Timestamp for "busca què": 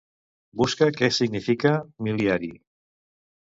0.61-1.09